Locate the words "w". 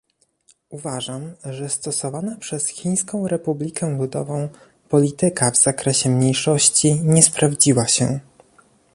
5.51-5.57